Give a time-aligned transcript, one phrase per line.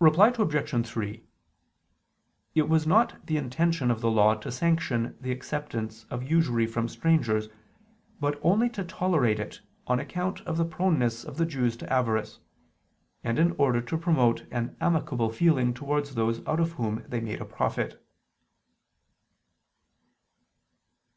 [0.00, 0.84] Reply Obj.
[0.86, 1.22] 3:
[2.56, 6.88] It was not the intention of the Law to sanction the acceptance of usury from
[6.88, 7.48] strangers,
[8.18, 12.40] but only to tolerate it on account of the proneness of the Jews to avarice;
[13.22, 17.40] and in order to promote an amicable feeling towards those out of whom they made
[17.40, 18.04] a profit.